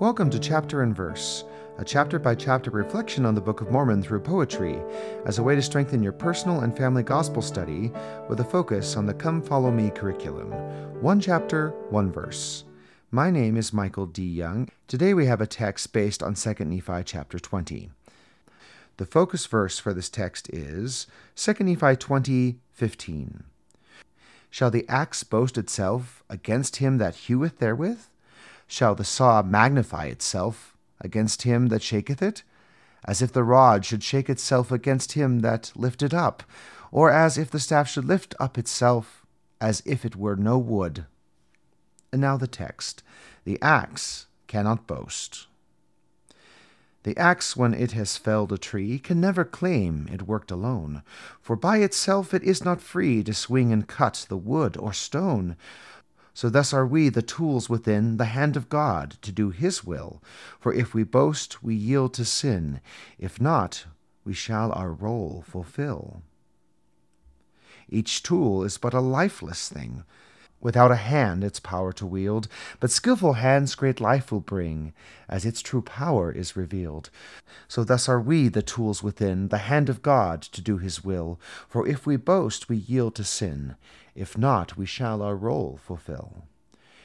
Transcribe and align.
Welcome 0.00 0.30
to 0.30 0.38
Chapter 0.38 0.82
and 0.82 0.94
Verse, 0.94 1.42
a 1.76 1.84
chapter 1.84 2.20
by 2.20 2.36
chapter 2.36 2.70
reflection 2.70 3.26
on 3.26 3.34
the 3.34 3.40
Book 3.40 3.60
of 3.60 3.72
Mormon 3.72 4.00
through 4.00 4.20
poetry, 4.20 4.80
as 5.26 5.38
a 5.38 5.42
way 5.42 5.56
to 5.56 5.60
strengthen 5.60 6.04
your 6.04 6.12
personal 6.12 6.60
and 6.60 6.76
family 6.76 7.02
gospel 7.02 7.42
study 7.42 7.90
with 8.28 8.38
a 8.38 8.44
focus 8.44 8.96
on 8.96 9.06
the 9.06 9.14
Come 9.14 9.42
Follow 9.42 9.72
Me 9.72 9.90
curriculum. 9.90 10.52
One 11.02 11.18
chapter, 11.18 11.70
one 11.90 12.12
verse. 12.12 12.62
My 13.10 13.32
name 13.32 13.56
is 13.56 13.72
Michael 13.72 14.06
D. 14.06 14.22
Young. 14.22 14.68
Today 14.86 15.14
we 15.14 15.26
have 15.26 15.40
a 15.40 15.48
text 15.48 15.92
based 15.92 16.22
on 16.22 16.34
2 16.34 16.54
Nephi 16.64 17.02
chapter 17.04 17.40
20. 17.40 17.90
The 18.98 19.06
focus 19.06 19.46
verse 19.46 19.80
for 19.80 19.92
this 19.92 20.08
text 20.08 20.48
is 20.50 21.08
2 21.34 21.54
Nephi 21.64 21.96
20 21.96 22.60
15. 22.70 23.44
Shall 24.48 24.70
the 24.70 24.88
axe 24.88 25.24
boast 25.24 25.58
itself 25.58 26.22
against 26.30 26.76
him 26.76 26.98
that 26.98 27.16
heweth 27.16 27.58
therewith? 27.58 27.98
Shall 28.68 28.94
the 28.94 29.02
saw 29.02 29.42
magnify 29.42 30.04
itself 30.04 30.76
against 31.00 31.42
him 31.42 31.66
that 31.68 31.82
shaketh 31.82 32.22
it? 32.22 32.44
As 33.04 33.20
if 33.20 33.32
the 33.32 33.42
rod 33.42 33.84
should 33.84 34.04
shake 34.04 34.30
itself 34.30 34.70
against 34.70 35.12
him 35.12 35.40
that 35.40 35.72
lift 35.74 36.02
it 36.02 36.14
up, 36.14 36.44
or 36.92 37.10
as 37.10 37.36
if 37.36 37.50
the 37.50 37.58
staff 37.58 37.88
should 37.88 38.04
lift 38.04 38.34
up 38.38 38.56
itself, 38.56 39.26
as 39.60 39.82
if 39.84 40.04
it 40.04 40.14
were 40.14 40.36
no 40.36 40.58
wood. 40.58 41.06
And 42.12 42.20
now 42.20 42.36
the 42.36 42.46
text 42.46 43.02
The 43.44 43.60
axe 43.62 44.26
cannot 44.46 44.86
boast. 44.86 45.46
The 47.04 47.16
axe, 47.16 47.56
when 47.56 47.72
it 47.72 47.92
has 47.92 48.16
felled 48.16 48.52
a 48.52 48.58
tree, 48.58 48.98
can 48.98 49.20
never 49.20 49.44
claim 49.44 50.08
it 50.12 50.26
worked 50.26 50.50
alone, 50.50 51.02
for 51.40 51.56
by 51.56 51.78
itself 51.78 52.34
it 52.34 52.42
is 52.42 52.64
not 52.64 52.82
free 52.82 53.22
to 53.24 53.32
swing 53.32 53.72
and 53.72 53.86
cut 53.86 54.26
the 54.28 54.36
wood 54.36 54.76
or 54.76 54.92
stone. 54.92 55.56
So 56.38 56.48
thus 56.48 56.72
are 56.72 56.86
we 56.86 57.08
the 57.08 57.20
tools 57.20 57.68
within 57.68 58.16
the 58.16 58.26
hand 58.26 58.56
of 58.56 58.68
God 58.68 59.16
to 59.22 59.32
do 59.32 59.50
His 59.50 59.82
will. 59.82 60.22
For 60.60 60.72
if 60.72 60.94
we 60.94 61.02
boast, 61.02 61.64
we 61.64 61.74
yield 61.74 62.14
to 62.14 62.24
sin. 62.24 62.80
If 63.18 63.40
not, 63.40 63.86
we 64.24 64.34
shall 64.34 64.70
our 64.70 64.92
role 64.92 65.42
fulfill. 65.44 66.22
Each 67.88 68.22
tool 68.22 68.62
is 68.62 68.78
but 68.78 68.94
a 68.94 69.00
lifeless 69.00 69.68
thing, 69.68 70.04
without 70.60 70.90
a 70.90 70.96
hand 70.96 71.44
its 71.44 71.60
power 71.60 71.92
to 71.92 72.06
wield, 72.06 72.48
but 72.80 72.90
skilful 72.90 73.34
hands 73.34 73.74
great 73.74 74.00
life 74.00 74.32
will 74.32 74.40
bring, 74.40 74.92
as 75.28 75.44
its 75.44 75.62
true 75.62 75.82
power 75.82 76.32
is 76.32 76.56
revealed. 76.56 77.10
So 77.68 77.84
thus 77.84 78.08
are 78.08 78.20
we 78.20 78.48
the 78.48 78.62
tools 78.62 79.02
within 79.02 79.48
the 79.48 79.58
hand 79.58 79.88
of 79.88 80.02
God 80.02 80.42
to 80.42 80.60
do 80.60 80.78
his 80.78 81.04
will, 81.04 81.38
for 81.68 81.86
if 81.86 82.06
we 82.06 82.16
boast 82.16 82.68
we 82.68 82.76
yield 82.76 83.14
to 83.16 83.24
sin, 83.24 83.76
if 84.14 84.36
not 84.36 84.76
we 84.76 84.86
shall 84.86 85.22
our 85.22 85.36
role 85.36 85.78
fulfill. 85.82 86.44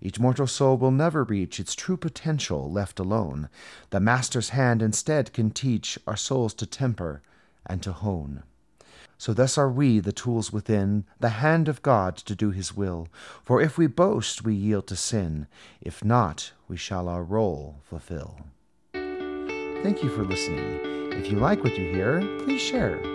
Each 0.00 0.20
mortal 0.20 0.46
soul 0.46 0.76
will 0.76 0.90
never 0.90 1.24
reach 1.24 1.58
its 1.58 1.74
true 1.74 1.96
potential 1.96 2.70
left 2.70 2.98
alone. 2.98 3.48
The 3.90 4.00
Master's 4.00 4.50
hand 4.50 4.82
instead 4.82 5.32
can 5.32 5.50
teach 5.50 5.98
our 6.06 6.16
souls 6.16 6.52
to 6.54 6.66
temper 6.66 7.22
and 7.64 7.82
to 7.82 7.92
hone. 7.92 8.42
So 9.24 9.32
thus 9.32 9.56
are 9.56 9.70
we 9.70 10.00
the 10.00 10.12
tools 10.12 10.52
within 10.52 11.06
the 11.18 11.40
hand 11.40 11.66
of 11.66 11.80
God 11.80 12.18
to 12.18 12.34
do 12.34 12.50
his 12.50 12.76
will. 12.76 13.08
For 13.42 13.58
if 13.62 13.78
we 13.78 13.86
boast, 13.86 14.44
we 14.44 14.54
yield 14.54 14.86
to 14.88 14.96
sin. 14.96 15.46
If 15.80 16.04
not, 16.04 16.52
we 16.68 16.76
shall 16.76 17.08
our 17.08 17.24
role 17.24 17.76
fulfill. 17.82 18.36
Thank 18.92 20.02
you 20.02 20.10
for 20.10 20.24
listening. 20.24 20.78
If 21.14 21.32
you 21.32 21.38
like 21.38 21.64
what 21.64 21.78
you 21.78 21.90
hear, 21.90 22.20
please 22.40 22.60
share. 22.60 23.13